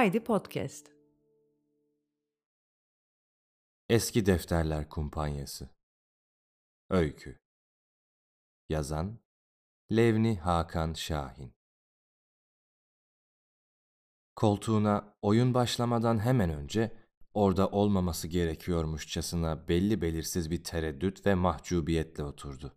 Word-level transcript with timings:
Haydi 0.00 0.24
Podcast. 0.24 0.86
Eski 3.88 4.26
Defterler 4.26 4.88
Kumpanyası 4.88 5.70
Öykü 6.90 7.38
Yazan 8.68 9.18
Levni 9.92 10.38
Hakan 10.38 10.92
Şahin 10.92 11.54
Koltuğuna 14.36 15.14
oyun 15.22 15.54
başlamadan 15.54 16.18
hemen 16.18 16.50
önce 16.50 16.96
orada 17.34 17.68
olmaması 17.68 18.28
gerekiyormuşçasına 18.28 19.68
belli 19.68 20.02
belirsiz 20.02 20.50
bir 20.50 20.64
tereddüt 20.64 21.26
ve 21.26 21.34
mahcubiyetle 21.34 22.22
oturdu. 22.22 22.76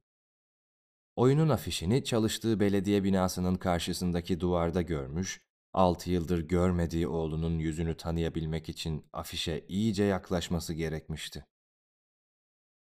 Oyunun 1.16 1.50
afişini 1.50 2.04
çalıştığı 2.04 2.60
belediye 2.60 3.04
binasının 3.04 3.56
karşısındaki 3.56 4.40
duvarda 4.40 4.82
görmüş, 4.82 5.53
altı 5.74 6.12
yıldır 6.12 6.40
görmediği 6.40 7.08
oğlunun 7.08 7.60
yüzünü 7.60 7.98
tanıyabilmek 7.98 8.70
için 8.70 9.06
afişe 9.14 9.66
iyice 9.68 10.04
yaklaşması 10.04 10.74
gerekmişti. 10.74 11.46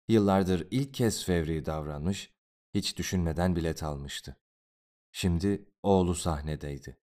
Yıllardır 0.08 0.68
ilk 0.72 0.94
kez 0.94 1.26
fevri 1.26 1.66
davranmış, 1.66 2.34
hiç 2.74 2.98
düşünmeden 2.98 3.56
bilet 3.56 3.84
almıştı. 3.84 4.38
Şimdi 5.12 5.66
oğlu 5.84 6.16
sahnedeydi. 6.16 6.98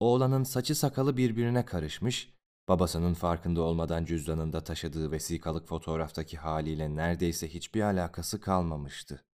Oğlanın 0.00 0.44
saçı 0.44 0.74
sakalı 0.74 1.16
birbirine 1.16 1.64
karışmış, 1.64 2.34
babasının 2.68 3.14
farkında 3.14 3.62
olmadan 3.62 4.04
cüzdanında 4.04 4.64
taşıdığı 4.64 5.10
vesikalık 5.10 5.68
fotoğraftaki 5.68 6.36
haliyle 6.36 6.96
neredeyse 6.96 7.48
hiçbir 7.54 7.80
alakası 7.80 8.40
kalmamıştı. 8.40 9.24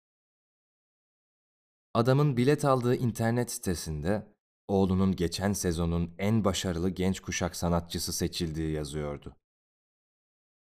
Adamın 1.94 2.36
bilet 2.36 2.64
aldığı 2.64 2.94
internet 2.94 3.50
sitesinde 3.50 4.26
oğlunun 4.68 5.16
geçen 5.16 5.52
sezonun 5.52 6.14
en 6.18 6.44
başarılı 6.44 6.90
genç 6.90 7.20
kuşak 7.20 7.56
sanatçısı 7.56 8.12
seçildiği 8.12 8.72
yazıyordu. 8.72 9.36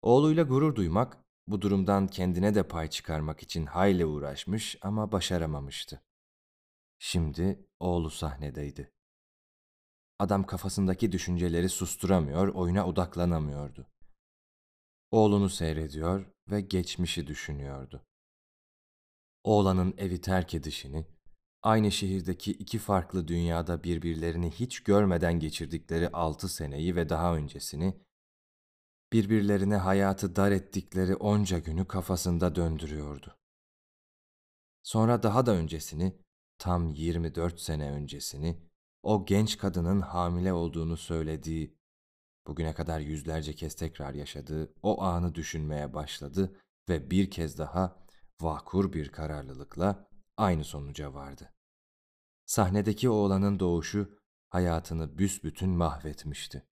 Oğluyla 0.02 0.42
gurur 0.42 0.74
duymak, 0.74 1.16
bu 1.46 1.62
durumdan 1.62 2.06
kendine 2.06 2.54
de 2.54 2.68
pay 2.68 2.90
çıkarmak 2.90 3.42
için 3.42 3.66
hayli 3.66 4.06
uğraşmış 4.06 4.76
ama 4.82 5.12
başaramamıştı. 5.12 6.02
Şimdi 6.98 7.66
oğlu 7.80 8.10
sahnedeydi. 8.10 8.92
Adam 10.18 10.46
kafasındaki 10.46 11.12
düşünceleri 11.12 11.68
susturamıyor, 11.68 12.48
oyuna 12.48 12.86
odaklanamıyordu. 12.86 13.86
Oğlunu 15.10 15.48
seyrediyor 15.48 16.26
ve 16.50 16.60
geçmişi 16.60 17.26
düşünüyordu. 17.26 18.06
Oğlanın 19.44 19.94
evi 19.98 20.20
terk 20.20 20.54
edişini, 20.54 21.06
aynı 21.62 21.92
şehirdeki 21.92 22.52
iki 22.52 22.78
farklı 22.78 23.28
dünyada 23.28 23.84
birbirlerini 23.84 24.50
hiç 24.50 24.80
görmeden 24.80 25.40
geçirdikleri 25.40 26.08
altı 26.08 26.48
seneyi 26.48 26.96
ve 26.96 27.08
daha 27.08 27.36
öncesini, 27.36 28.00
birbirlerine 29.12 29.76
hayatı 29.76 30.36
dar 30.36 30.52
ettikleri 30.52 31.16
onca 31.16 31.58
günü 31.58 31.88
kafasında 31.88 32.54
döndürüyordu. 32.54 33.38
Sonra 34.82 35.22
daha 35.22 35.46
da 35.46 35.52
öncesini, 35.52 36.18
tam 36.58 36.88
24 36.88 37.60
sene 37.60 37.90
öncesini, 37.90 38.68
o 39.02 39.26
genç 39.26 39.58
kadının 39.58 40.00
hamile 40.00 40.52
olduğunu 40.52 40.96
söylediği, 40.96 41.78
bugüne 42.46 42.74
kadar 42.74 43.00
yüzlerce 43.00 43.54
kez 43.54 43.74
tekrar 43.74 44.14
yaşadığı 44.14 44.74
o 44.82 45.02
anı 45.02 45.34
düşünmeye 45.34 45.94
başladı 45.94 46.56
ve 46.88 47.10
bir 47.10 47.30
kez 47.30 47.58
daha 47.58 47.96
vakur 48.40 48.92
bir 48.92 49.08
kararlılıkla 49.08 50.07
aynı 50.38 50.64
sonuca 50.64 51.14
vardı. 51.14 51.52
Sahnedeki 52.46 53.08
oğlanın 53.08 53.60
doğuşu 53.60 54.18
hayatını 54.50 55.18
büsbütün 55.18 55.70
mahvetmişti. 55.70 56.66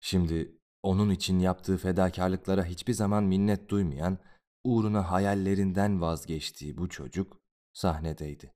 Şimdi 0.00 0.58
onun 0.82 1.10
için 1.10 1.38
yaptığı 1.38 1.76
fedakarlıklara 1.76 2.64
hiçbir 2.64 2.92
zaman 2.92 3.24
minnet 3.24 3.68
duymayan, 3.68 4.18
uğruna 4.64 5.10
hayallerinden 5.10 6.00
vazgeçtiği 6.00 6.78
bu 6.78 6.88
çocuk 6.88 7.40
sahnedeydi. 7.72 8.54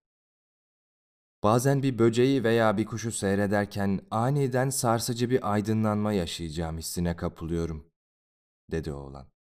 Bazen 1.43 1.83
bir 1.83 1.99
böceği 1.99 2.45
veya 2.45 2.77
bir 2.77 2.85
kuşu 2.85 3.13
seyrederken 3.13 4.01
aniden 4.11 4.71
sarsıcı 4.71 5.31
bir 5.31 5.53
aydınlanma 5.53 6.13
yaşayacağım 6.13 6.79
hissine 6.79 7.17
kapılıyorum, 7.17 7.91
dedi 8.71 8.93
oğlan. 8.93 9.36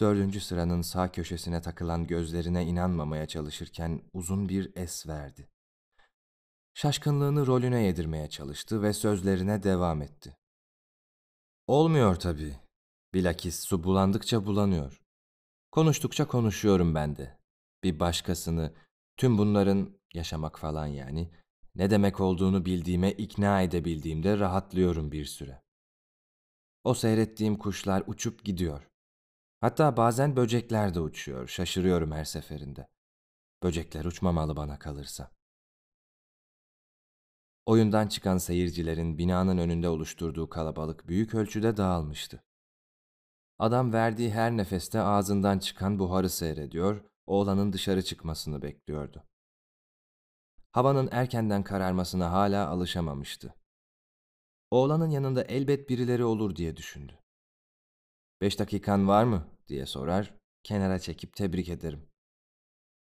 Dördüncü 0.00 0.40
sıranın 0.40 0.82
sağ 0.82 1.12
köşesine 1.12 1.60
takılan 1.60 2.06
gözlerine 2.06 2.64
inanmamaya 2.64 3.26
çalışırken 3.26 4.02
uzun 4.12 4.48
bir 4.48 4.76
es 4.76 5.06
verdi. 5.06 5.48
Şaşkınlığını 6.74 7.46
rolüne 7.46 7.82
yedirmeye 7.82 8.28
çalıştı 8.28 8.82
ve 8.82 8.92
sözlerine 8.92 9.62
devam 9.62 10.02
etti. 10.02 10.36
Olmuyor 11.66 12.16
tabii. 12.16 12.56
Bilakis 13.14 13.60
su 13.60 13.84
bulandıkça 13.84 14.46
bulanıyor. 14.46 15.02
Konuştukça 15.70 16.26
konuşuyorum 16.26 16.94
ben 16.94 17.16
de. 17.16 17.38
Bir 17.84 18.00
başkasını, 18.00 18.74
tüm 19.16 19.38
bunların 19.38 19.98
yaşamak 20.14 20.58
falan 20.58 20.86
yani, 20.86 21.30
ne 21.74 21.90
demek 21.90 22.20
olduğunu 22.20 22.64
bildiğime 22.64 23.12
ikna 23.12 23.62
edebildiğimde 23.62 24.38
rahatlıyorum 24.38 25.12
bir 25.12 25.24
süre. 25.24 25.62
O 26.84 26.94
seyrettiğim 26.94 27.56
kuşlar 27.56 28.02
uçup 28.06 28.44
gidiyor. 28.44 28.91
Hatta 29.62 29.96
bazen 29.96 30.36
böcekler 30.36 30.94
de 30.94 31.00
uçuyor, 31.00 31.48
şaşırıyorum 31.48 32.12
her 32.12 32.24
seferinde. 32.24 32.88
Böcekler 33.62 34.04
uçmamalı 34.04 34.56
bana 34.56 34.78
kalırsa. 34.78 35.30
Oyundan 37.66 38.08
çıkan 38.08 38.38
seyircilerin 38.38 39.18
binanın 39.18 39.58
önünde 39.58 39.88
oluşturduğu 39.88 40.48
kalabalık 40.48 41.08
büyük 41.08 41.34
ölçüde 41.34 41.76
dağılmıştı. 41.76 42.42
Adam 43.58 43.92
verdiği 43.92 44.30
her 44.30 44.56
nefeste 44.56 45.00
ağzından 45.00 45.58
çıkan 45.58 45.98
buharı 45.98 46.30
seyrediyor, 46.30 47.04
oğlanın 47.26 47.72
dışarı 47.72 48.02
çıkmasını 48.02 48.62
bekliyordu. 48.62 49.24
Havanın 50.72 51.08
erkenden 51.12 51.62
kararmasına 51.62 52.32
hala 52.32 52.68
alışamamıştı. 52.68 53.54
Oğlanın 54.70 55.10
yanında 55.10 55.42
elbet 55.42 55.88
birileri 55.88 56.24
olur 56.24 56.56
diye 56.56 56.76
düşündü. 56.76 57.21
Beş 58.42 58.58
dakikan 58.58 59.08
var 59.08 59.24
mı 59.24 59.48
diye 59.68 59.86
sorar, 59.86 60.34
kenara 60.62 60.98
çekip 60.98 61.36
tebrik 61.36 61.68
ederim. 61.68 62.08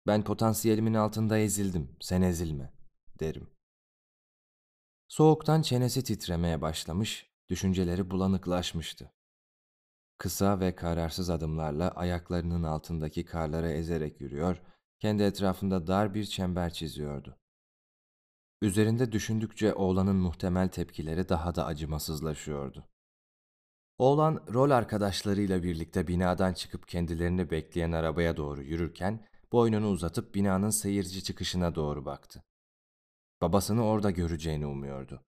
Ben 0.08 0.24
potansiyelimin 0.24 0.94
altında 0.94 1.38
ezildim, 1.38 1.96
sen 2.00 2.22
ezilme, 2.22 2.74
derim. 3.20 3.50
Soğuktan 5.08 5.62
çenesi 5.62 6.04
titremeye 6.04 6.62
başlamış, 6.62 7.30
düşünceleri 7.50 8.12
bulanıklaşmıştı. 8.12 9.12
Kısa 10.18 10.60
ve 10.60 10.76
kararsız 10.76 11.30
adımlarla 11.30 11.90
ayaklarının 11.92 12.64
altındaki 12.64 13.26
karlara 13.26 13.70
ezerek 13.72 14.22
yürüyor, 14.22 14.62
kendi 15.00 15.24
etrafında 15.24 15.88
dar 15.88 16.14
bir 16.14 16.26
çember 16.26 16.74
çiziyordu. 16.74 17.38
Üzerinde 18.62 19.12
düşündükçe 19.12 19.74
oğlanın 19.74 20.16
muhtemel 20.16 20.70
tepkileri 20.70 21.30
daha 21.30 21.56
da 21.56 21.66
acımasızlaşıyordu. 21.66 22.88
Oğlan 24.02 24.44
rol 24.54 24.70
arkadaşlarıyla 24.70 25.64
birlikte 25.64 26.08
binadan 26.08 26.54
çıkıp 26.54 26.88
kendilerini 26.88 27.52
bekleyen 27.52 27.92
arabaya 27.92 28.38
doğru 28.38 28.64
yürürken 28.64 29.28
boynunu 29.52 29.90
uzatıp 29.90 30.36
binanın 30.36 30.70
seyirci 30.70 31.24
çıkışına 31.24 31.76
doğru 31.76 32.06
baktı. 32.06 32.44
Babasını 33.42 33.86
orada 33.86 34.12
göreceğini 34.12 34.66
umuyordu. 34.66 35.24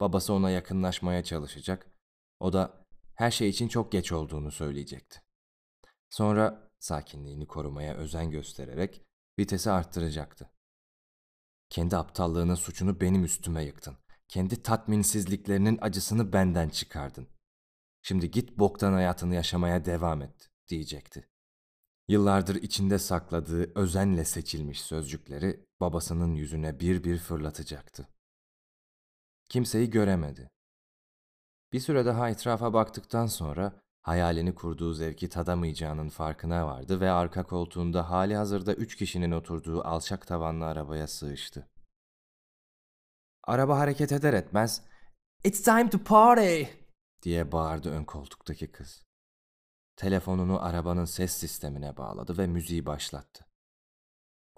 Babası 0.00 0.32
ona 0.32 0.50
yakınlaşmaya 0.50 1.24
çalışacak, 1.24 1.90
o 2.40 2.52
da 2.52 2.84
her 3.14 3.30
şey 3.30 3.48
için 3.48 3.68
çok 3.68 3.92
geç 3.92 4.12
olduğunu 4.12 4.50
söyleyecekti. 4.50 5.22
Sonra 6.10 6.70
sakinliğini 6.78 7.46
korumaya 7.46 7.94
özen 7.94 8.30
göstererek 8.30 9.02
vitesi 9.38 9.70
arttıracaktı. 9.70 10.50
Kendi 11.70 11.96
aptallığının 11.96 12.54
suçunu 12.54 13.00
benim 13.00 13.24
üstüme 13.24 13.64
yıktın. 13.64 13.96
Kendi 14.28 14.62
tatminsizliklerinin 14.62 15.78
acısını 15.80 16.32
benden 16.32 16.68
çıkardın. 16.68 17.35
Şimdi 18.08 18.30
git 18.30 18.58
boktan 18.58 18.92
hayatını 18.92 19.34
yaşamaya 19.34 19.84
devam 19.84 20.22
et, 20.22 20.50
diyecekti. 20.68 21.28
Yıllardır 22.08 22.54
içinde 22.54 22.98
sakladığı 22.98 23.78
özenle 23.78 24.24
seçilmiş 24.24 24.82
sözcükleri 24.82 25.66
babasının 25.80 26.34
yüzüne 26.34 26.80
bir 26.80 27.04
bir 27.04 27.18
fırlatacaktı. 27.18 28.08
Kimseyi 29.48 29.90
göremedi. 29.90 30.50
Bir 31.72 31.80
süre 31.80 32.06
daha 32.06 32.30
etrafa 32.30 32.72
baktıktan 32.72 33.26
sonra 33.26 33.80
hayalini 34.02 34.54
kurduğu 34.54 34.94
zevki 34.94 35.28
tadamayacağının 35.28 36.08
farkına 36.08 36.66
vardı 36.66 37.00
ve 37.00 37.10
arka 37.10 37.42
koltuğunda 37.42 38.10
hali 38.10 38.36
hazırda 38.36 38.74
üç 38.74 38.96
kişinin 38.96 39.30
oturduğu 39.30 39.82
alçak 39.84 40.26
tavanlı 40.26 40.66
arabaya 40.66 41.06
sığıştı. 41.06 41.68
Araba 43.44 43.78
hareket 43.78 44.12
eder 44.12 44.32
etmez 44.32 44.82
''It's 45.44 45.64
time 45.64 45.90
to 45.90 45.98
party!'' 45.98 46.85
Diye 47.22 47.52
bağırdı 47.52 47.90
ön 47.90 48.04
koltuktaki 48.04 48.72
kız. 48.72 49.06
Telefonunu 49.96 50.62
arabanın 50.62 51.04
ses 51.04 51.32
sistemine 51.32 51.96
bağladı 51.96 52.38
ve 52.38 52.46
müziği 52.46 52.86
başlattı. 52.86 53.46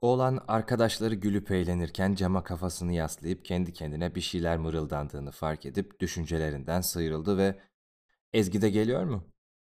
Oğlan 0.01 0.45
arkadaşları 0.49 1.15
gülüp 1.15 1.51
eğlenirken 1.51 2.15
cama 2.15 2.45
kafasını 2.45 2.93
yaslayıp 2.93 3.45
kendi 3.45 3.73
kendine 3.73 4.15
bir 4.15 4.21
şeyler 4.21 4.57
mırıldandığını 4.57 5.31
fark 5.31 5.67
edip 5.67 6.01
düşüncelerinden 6.01 6.81
sıyrıldı 6.81 7.39
ve 7.39 7.61
''Ezgi 8.33 8.63
de 8.63 8.71
geliyor 8.71 9.05
mu?'' 9.05 9.25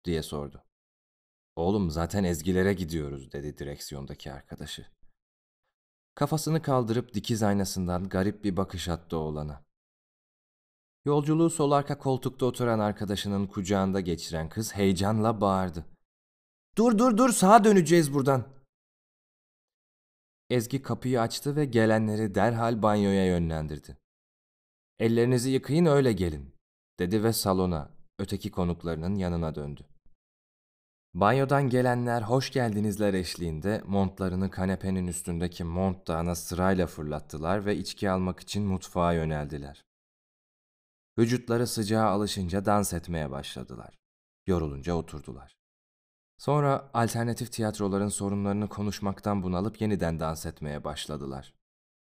diye 0.06 0.24
sordu. 0.24 0.64
''Oğlum 1.56 1.92
zaten 1.92 2.24
ezgilere 2.24 2.74
gidiyoruz.'' 2.74 3.32
dedi 3.32 3.58
direksiyondaki 3.58 4.32
arkadaşı. 4.32 4.86
Kafasını 6.16 6.62
kaldırıp 6.62 7.14
dikiz 7.14 7.44
aynasından 7.44 8.10
garip 8.10 8.44
bir 8.44 8.58
bakış 8.58 8.90
attı 8.90 9.18
oğlana. 9.18 9.65
Yolculuğu 11.06 11.50
sol 11.50 11.72
arka 11.72 11.98
koltukta 11.98 12.46
oturan 12.46 12.80
arkadaşının 12.80 13.48
kucağında 13.48 14.00
geçiren 14.00 14.50
kız 14.50 14.76
heyecanla 14.76 15.42
bağırdı. 15.42 15.86
''Dur 16.78 16.98
dur 16.98 17.18
dur 17.18 17.30
sağa 17.30 17.64
döneceğiz 17.64 18.14
buradan.'' 18.14 18.48
Ezgi 20.50 20.82
kapıyı 20.82 21.22
açtı 21.22 21.56
ve 21.56 21.66
gelenleri 21.66 22.36
derhal 22.36 22.82
banyoya 22.82 23.26
yönlendirdi. 23.26 23.98
Ellerinizi 25.00 25.50
yıkayın 25.50 25.86
öyle 25.86 26.14
gelin, 26.14 26.56
dedi 27.00 27.24
ve 27.24 27.34
salona, 27.34 27.90
öteki 28.20 28.52
konuklarının 28.52 29.16
yanına 29.16 29.56
döndü. 29.56 29.82
Banyodan 31.14 31.70
gelenler 31.70 32.22
hoş 32.22 32.52
geldinizler 32.52 33.14
eşliğinde 33.14 33.82
montlarını 33.86 34.52
kanepenin 34.52 35.08
üstündeki 35.08 35.64
mont 35.64 36.08
dağına 36.08 36.36
sırayla 36.36 36.88
fırlattılar 36.88 37.66
ve 37.66 37.78
içki 37.78 38.10
almak 38.10 38.40
için 38.40 38.64
mutfağa 38.64 39.14
yöneldiler. 39.14 39.86
Vücutları 41.18 41.68
sıcağa 41.68 42.06
alışınca 42.06 42.66
dans 42.66 42.94
etmeye 42.94 43.32
başladılar. 43.32 44.00
Yorulunca 44.48 44.94
oturdular. 44.94 45.58
Sonra 46.38 46.90
alternatif 46.94 47.52
tiyatroların 47.52 48.08
sorunlarını 48.08 48.70
konuşmaktan 48.70 49.44
bunalıp 49.44 49.82
yeniden 49.82 50.20
dans 50.20 50.46
etmeye 50.46 50.84
başladılar. 50.84 51.54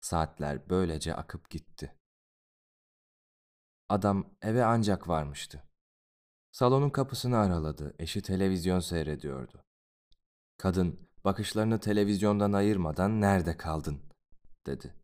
Saatler 0.01 0.71
böylece 0.71 1.15
akıp 1.15 1.51
gitti. 1.51 1.97
Adam 3.89 4.27
eve 4.43 4.65
ancak 4.65 5.09
varmıştı. 5.09 5.63
Salonun 6.53 6.91
kapısını 6.91 7.37
araladı, 7.39 7.95
eşi 7.99 8.23
televizyon 8.23 8.81
seyrediyordu. 8.81 9.65
Kadın 10.59 11.09
bakışlarını 11.25 11.81
televizyondan 11.81 12.53
ayırmadan 12.53 13.21
nerede 13.21 13.57
kaldın 13.57 14.01
dedi. 14.67 14.95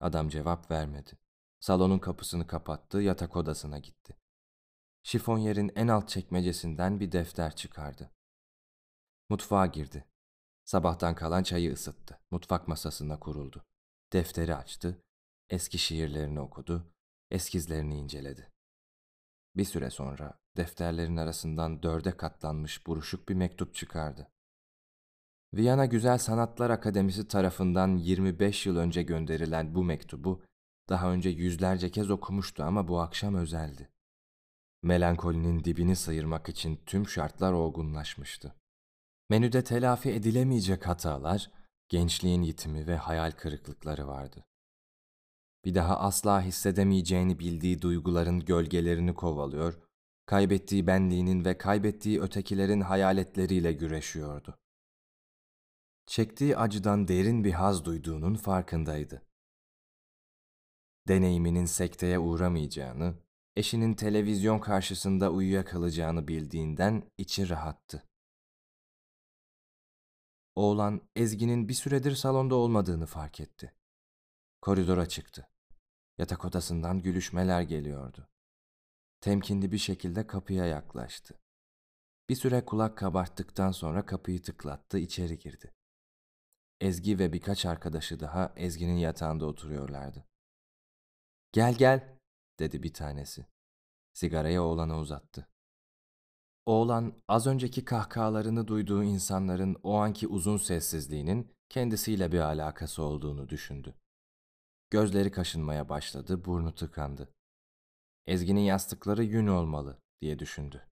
Adam 0.00 0.28
cevap 0.28 0.70
vermedi. 0.70 1.18
Salonun 1.60 1.98
kapısını 1.98 2.46
kapattı, 2.46 2.98
yatak 2.98 3.36
odasına 3.36 3.78
gitti. 3.78 4.16
Şifonyerin 5.02 5.72
en 5.76 5.88
alt 5.88 6.08
çekmecesinden 6.08 7.00
bir 7.00 7.12
defter 7.12 7.56
çıkardı. 7.56 8.10
Mutfağa 9.28 9.66
girdi. 9.66 10.04
Sabahtan 10.64 11.14
kalan 11.14 11.42
çayı 11.42 11.72
ısıttı. 11.72 12.20
Mutfak 12.30 12.68
masasına 12.68 13.20
kuruldu. 13.20 13.64
Defteri 14.12 14.54
açtı. 14.54 15.02
Eski 15.50 15.78
şiirlerini 15.78 16.40
okudu. 16.40 16.92
Eskizlerini 17.30 17.96
inceledi. 17.96 18.52
Bir 19.56 19.64
süre 19.64 19.90
sonra 19.90 20.38
defterlerin 20.56 21.16
arasından 21.16 21.82
dörde 21.82 22.16
katlanmış 22.16 22.86
buruşuk 22.86 23.28
bir 23.28 23.34
mektup 23.34 23.74
çıkardı. 23.74 24.28
Viyana 25.54 25.86
Güzel 25.86 26.18
Sanatlar 26.18 26.70
Akademisi 26.70 27.28
tarafından 27.28 27.96
25 27.96 28.66
yıl 28.66 28.76
önce 28.76 29.02
gönderilen 29.02 29.74
bu 29.74 29.84
mektubu 29.84 30.42
daha 30.88 31.12
önce 31.12 31.30
yüzlerce 31.30 31.90
kez 31.90 32.10
okumuştu 32.10 32.64
ama 32.64 32.88
bu 32.88 33.00
akşam 33.00 33.34
özeldi. 33.34 33.88
Melankolinin 34.82 35.64
dibini 35.64 35.96
sıyırmak 35.96 36.48
için 36.48 36.80
tüm 36.86 37.08
şartlar 37.08 37.52
olgunlaşmıştı. 37.52 38.54
Menüde 39.30 39.64
telafi 39.64 40.10
edilemeyecek 40.10 40.86
hatalar, 40.86 41.50
gençliğin 41.88 42.42
yitimi 42.42 42.86
ve 42.86 42.96
hayal 42.96 43.30
kırıklıkları 43.30 44.08
vardı. 44.08 44.44
Bir 45.64 45.74
daha 45.74 45.98
asla 45.98 46.42
hissedemeyeceğini 46.42 47.38
bildiği 47.38 47.82
duyguların 47.82 48.40
gölgelerini 48.40 49.14
kovalıyor, 49.14 49.78
kaybettiği 50.26 50.86
benliğinin 50.86 51.44
ve 51.44 51.58
kaybettiği 51.58 52.20
ötekilerin 52.20 52.80
hayaletleriyle 52.80 53.72
güreşiyordu. 53.72 54.58
Çektiği 56.06 56.56
acıdan 56.56 57.08
derin 57.08 57.44
bir 57.44 57.52
haz 57.52 57.84
duyduğunun 57.84 58.34
farkındaydı. 58.34 59.27
Deneyiminin 61.08 61.64
sekteye 61.64 62.18
uğramayacağını, 62.18 63.14
eşinin 63.56 63.94
televizyon 63.94 64.58
karşısında 64.58 65.30
uyuyakalacağını 65.30 66.28
bildiğinden 66.28 67.10
içi 67.18 67.48
rahattı. 67.48 68.08
Oğlan 70.56 71.08
Ezgi'nin 71.16 71.68
bir 71.68 71.74
süredir 71.74 72.14
salonda 72.14 72.54
olmadığını 72.54 73.06
fark 73.06 73.40
etti. 73.40 73.74
Koridora 74.60 75.08
çıktı. 75.08 75.48
Yatak 76.18 76.44
odasından 76.44 77.02
gülüşmeler 77.02 77.62
geliyordu. 77.62 78.28
Temkinli 79.20 79.72
bir 79.72 79.78
şekilde 79.78 80.26
kapıya 80.26 80.66
yaklaştı. 80.66 81.40
Bir 82.28 82.36
süre 82.36 82.64
kulak 82.64 82.98
kabarttıktan 82.98 83.72
sonra 83.72 84.06
kapıyı 84.06 84.42
tıklattı, 84.42 84.98
içeri 84.98 85.38
girdi. 85.38 85.74
Ezgi 86.80 87.18
ve 87.18 87.32
birkaç 87.32 87.66
arkadaşı 87.66 88.20
daha 88.20 88.52
Ezgi'nin 88.56 88.96
yatağında 88.96 89.46
oturuyorlardı. 89.46 90.27
Gel 91.52 91.74
gel, 91.74 92.18
dedi 92.58 92.82
bir 92.82 92.92
tanesi. 92.92 93.46
Sigarayı 94.12 94.62
oğlana 94.62 94.98
uzattı. 94.98 95.48
Oğlan 96.66 97.22
az 97.28 97.46
önceki 97.46 97.84
kahkahalarını 97.84 98.68
duyduğu 98.68 99.02
insanların 99.02 99.76
o 99.82 99.94
anki 99.94 100.28
uzun 100.28 100.56
sessizliğinin 100.56 101.52
kendisiyle 101.68 102.32
bir 102.32 102.40
alakası 102.40 103.02
olduğunu 103.02 103.48
düşündü. 103.48 103.94
Gözleri 104.90 105.30
kaşınmaya 105.30 105.88
başladı, 105.88 106.44
burnu 106.44 106.74
tıkandı. 106.74 107.34
Ezgi'nin 108.26 108.60
yastıkları 108.60 109.24
yün 109.24 109.46
olmalı 109.46 109.98
diye 110.20 110.38
düşündü. 110.38 110.88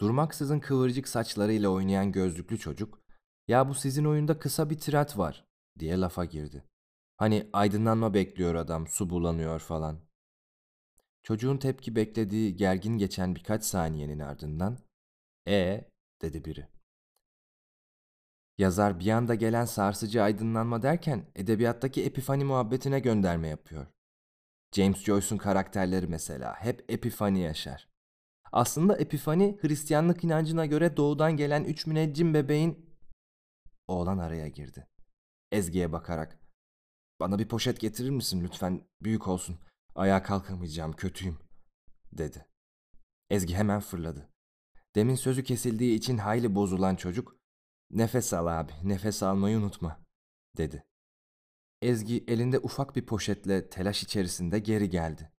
Durmaksızın 0.00 0.60
kıvırcık 0.60 1.08
saçlarıyla 1.08 1.68
oynayan 1.68 2.12
gözlüklü 2.12 2.58
çocuk, 2.58 3.02
ya 3.48 3.68
bu 3.68 3.74
sizin 3.74 4.04
oyunda 4.04 4.38
kısa 4.38 4.70
bir 4.70 4.78
tirat 4.78 5.18
var 5.18 5.44
diye 5.78 6.00
lafa 6.00 6.24
girdi. 6.24 6.64
Hani 7.18 7.50
aydınlanma 7.52 8.14
bekliyor 8.14 8.54
adam, 8.54 8.86
su 8.86 9.10
bulanıyor 9.10 9.60
falan. 9.60 10.00
Çocuğun 11.22 11.56
tepki 11.56 11.96
beklediği 11.96 12.56
gergin 12.56 12.98
geçen 12.98 13.34
birkaç 13.34 13.64
saniyenin 13.64 14.18
ardından 14.18 14.78
"E" 15.48 15.84
dedi 16.22 16.44
biri. 16.44 16.68
Yazar 18.58 19.00
bir 19.00 19.10
anda 19.10 19.34
gelen 19.34 19.64
sarsıcı 19.64 20.22
aydınlanma 20.22 20.82
derken 20.82 21.26
edebiyattaki 21.34 22.04
epifani 22.04 22.44
muhabbetine 22.44 23.00
gönderme 23.00 23.48
yapıyor. 23.48 23.86
James 24.72 25.04
Joyce'un 25.04 25.38
karakterleri 25.38 26.06
mesela 26.06 26.54
hep 26.54 26.84
epifani 26.88 27.40
yaşar. 27.40 27.88
Aslında 28.52 28.96
epifani 28.96 29.58
Hristiyanlık 29.60 30.24
inancına 30.24 30.66
göre 30.66 30.96
doğudan 30.96 31.36
gelen 31.36 31.64
üç 31.64 31.86
müneccim 31.86 32.34
bebeğin... 32.34 32.96
Oğlan 33.88 34.18
araya 34.18 34.48
girdi. 34.48 34.86
Ezgi'ye 35.52 35.92
bakarak. 35.92 36.47
Bana 37.20 37.38
bir 37.38 37.48
poşet 37.48 37.80
getirir 37.80 38.10
misin 38.10 38.44
lütfen? 38.44 38.88
Büyük 39.02 39.28
olsun. 39.28 39.58
Ayağa 39.94 40.22
kalkamayacağım, 40.22 40.92
kötüyüm, 40.92 41.38
dedi. 42.12 42.46
Ezgi 43.30 43.54
hemen 43.54 43.80
fırladı. 43.80 44.28
Demin 44.94 45.14
sözü 45.14 45.44
kesildiği 45.44 45.94
için 45.98 46.18
hayli 46.18 46.54
bozulan 46.54 46.96
çocuk, 46.96 47.36
nefes 47.90 48.32
al 48.32 48.46
abi, 48.46 48.72
nefes 48.82 49.22
almayı 49.22 49.58
unutma, 49.58 50.00
dedi. 50.56 50.84
Ezgi 51.82 52.24
elinde 52.28 52.58
ufak 52.58 52.96
bir 52.96 53.06
poşetle 53.06 53.70
telaş 53.70 54.02
içerisinde 54.02 54.58
geri 54.58 54.90
geldi. 54.90 55.32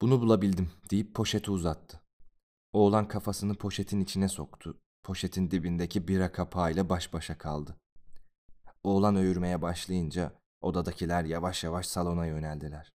Bunu 0.00 0.20
bulabildim 0.20 0.70
deyip 0.90 1.14
poşeti 1.14 1.50
uzattı. 1.50 2.00
Oğlan 2.72 3.08
kafasını 3.08 3.54
poşetin 3.54 4.00
içine 4.00 4.28
soktu. 4.28 4.80
Poşetin 5.02 5.50
dibindeki 5.50 6.08
bira 6.08 6.32
kapağıyla 6.32 6.88
baş 6.88 7.12
başa 7.12 7.38
kaldı. 7.38 7.76
Oğlan 8.82 9.16
öğürmeye 9.16 9.62
başlayınca 9.62 10.32
odadakiler 10.60 11.24
yavaş 11.24 11.64
yavaş 11.64 11.86
salona 11.86 12.26
yöneldiler. 12.26 12.92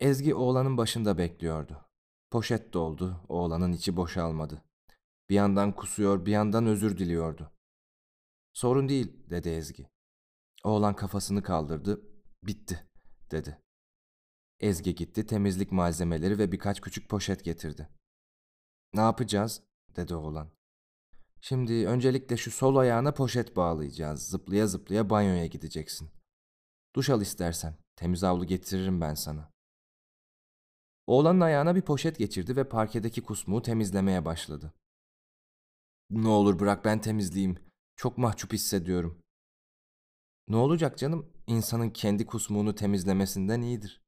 Ezgi 0.00 0.34
oğlanın 0.34 0.76
başında 0.76 1.18
bekliyordu. 1.18 1.86
Poşet 2.30 2.72
doldu, 2.72 3.20
oğlanın 3.28 3.72
içi 3.72 3.96
boşalmadı. 3.96 4.64
Bir 5.28 5.34
yandan 5.34 5.72
kusuyor, 5.72 6.26
bir 6.26 6.32
yandan 6.32 6.66
özür 6.66 6.98
diliyordu. 6.98 7.52
Sorun 8.52 8.88
değil, 8.88 9.30
dedi 9.30 9.48
Ezgi. 9.48 9.90
Oğlan 10.64 10.96
kafasını 10.96 11.42
kaldırdı. 11.42 12.00
Bitti, 12.42 12.90
dedi. 13.30 13.62
Ezgi 14.60 14.94
gitti, 14.94 15.26
temizlik 15.26 15.72
malzemeleri 15.72 16.38
ve 16.38 16.52
birkaç 16.52 16.80
küçük 16.80 17.08
poşet 17.08 17.44
getirdi. 17.44 17.88
Ne 18.94 19.00
yapacağız, 19.00 19.62
dedi 19.96 20.14
oğlan. 20.14 20.50
Şimdi 21.48 21.88
öncelikle 21.88 22.36
şu 22.36 22.50
sol 22.50 22.76
ayağına 22.76 23.14
poşet 23.14 23.56
bağlayacağız. 23.56 24.28
Zıplaya 24.28 24.66
zıplaya 24.66 25.10
banyoya 25.10 25.46
gideceksin. 25.46 26.10
Duş 26.96 27.10
al 27.10 27.20
istersen. 27.20 27.76
Temiz 27.96 28.22
havlu 28.22 28.44
getiririm 28.44 29.00
ben 29.00 29.14
sana. 29.14 29.50
Oğlanın 31.06 31.40
ayağına 31.40 31.74
bir 31.74 31.82
poşet 31.82 32.18
geçirdi 32.18 32.56
ve 32.56 32.68
parkedeki 32.68 33.22
kusmuğu 33.22 33.62
temizlemeye 33.62 34.24
başladı. 34.24 34.72
Ne 36.10 36.28
olur 36.28 36.58
bırak 36.58 36.84
ben 36.84 37.00
temizleyeyim, 37.00 37.58
Çok 37.96 38.18
mahcup 38.18 38.52
hissediyorum. 38.52 39.22
Ne 40.48 40.56
olacak 40.56 40.98
canım? 40.98 41.32
İnsanın 41.46 41.90
kendi 41.90 42.26
kusmuğunu 42.26 42.74
temizlemesinden 42.74 43.62
iyidir. 43.62 44.02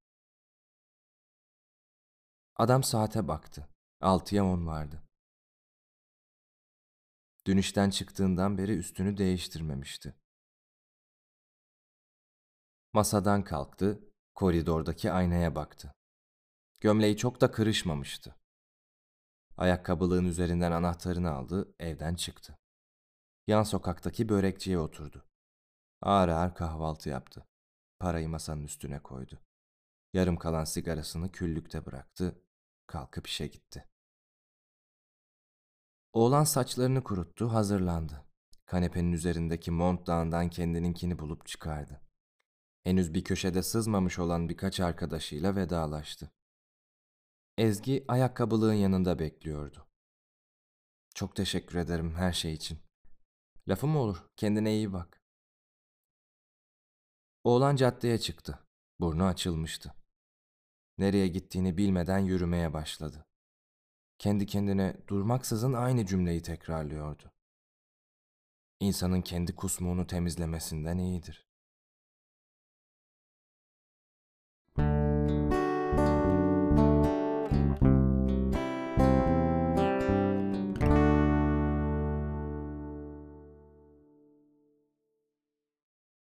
Adam 2.56 2.82
saate 2.82 3.28
baktı. 3.28 3.68
Altıya 4.00 4.44
on 4.44 4.66
vardı. 4.66 5.05
Dün 7.46 7.56
işten 7.56 7.90
çıktığından 7.90 8.58
beri 8.58 8.76
üstünü 8.76 9.16
değiştirmemişti. 9.16 10.14
Masadan 12.92 13.44
kalktı, 13.44 14.00
koridordaki 14.34 15.12
aynaya 15.12 15.54
baktı. 15.54 15.94
Gömleği 16.80 17.16
çok 17.16 17.40
da 17.40 17.50
kırışmamıştı. 17.50 18.36
Ayakkabılığın 19.56 20.24
üzerinden 20.24 20.72
anahtarını 20.72 21.30
aldı, 21.30 21.74
evden 21.78 22.14
çıktı. 22.14 22.58
Yan 23.46 23.62
sokaktaki 23.62 24.28
börekçiye 24.28 24.78
oturdu. 24.78 25.26
Ağır 26.02 26.28
ağır 26.28 26.54
kahvaltı 26.54 27.08
yaptı. 27.08 27.46
Parayı 27.98 28.28
masanın 28.28 28.64
üstüne 28.64 29.02
koydu. 29.02 29.40
Yarım 30.12 30.36
kalan 30.36 30.64
sigarasını 30.64 31.32
küllükte 31.32 31.86
bıraktı, 31.86 32.42
kalkıp 32.86 33.26
işe 33.26 33.46
gitti. 33.46 33.88
Oğlan 36.16 36.44
saçlarını 36.44 37.04
kuruttu, 37.04 37.52
hazırlandı. 37.52 38.24
Kanepenin 38.66 39.12
üzerindeki 39.12 39.70
mont 39.70 40.06
dağından 40.06 40.50
kendininkini 40.50 41.18
bulup 41.18 41.46
çıkardı. 41.46 42.00
Henüz 42.84 43.14
bir 43.14 43.24
köşede 43.24 43.62
sızmamış 43.62 44.18
olan 44.18 44.48
birkaç 44.48 44.80
arkadaşıyla 44.80 45.56
vedalaştı. 45.56 46.30
Ezgi 47.58 48.04
ayakkabılığın 48.08 48.72
yanında 48.74 49.18
bekliyordu. 49.18 49.86
Çok 51.14 51.36
teşekkür 51.36 51.78
ederim 51.78 52.14
her 52.14 52.32
şey 52.32 52.54
için. 52.54 52.78
Lafım 53.68 53.96
olur, 53.96 54.24
kendine 54.36 54.74
iyi 54.76 54.92
bak. 54.92 55.22
Oğlan 57.44 57.76
caddeye 57.76 58.18
çıktı. 58.18 58.58
Burnu 59.00 59.24
açılmıştı. 59.24 59.94
Nereye 60.98 61.28
gittiğini 61.28 61.76
bilmeden 61.76 62.18
yürümeye 62.18 62.72
başladı. 62.72 63.26
Kendi 64.18 64.46
kendine 64.46 64.96
durmaksızın 65.08 65.72
aynı 65.72 66.06
cümleyi 66.06 66.42
tekrarlıyordu. 66.42 67.32
İnsanın 68.80 69.22
kendi 69.22 69.54
kusmuğunu 69.54 70.06
temizlemesinden 70.06 70.98
iyidir. 70.98 71.45